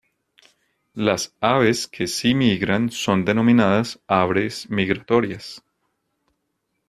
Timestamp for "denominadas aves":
3.23-4.67